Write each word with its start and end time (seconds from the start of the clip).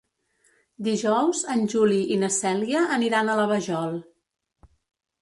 Dijous 0.87 1.43
en 1.57 1.61
Juli 1.75 2.01
i 2.17 2.19
na 2.23 2.31
Cèlia 2.39 2.85
aniran 2.99 3.31
a 3.31 3.39
la 3.41 3.49
Vajol. 3.55 3.99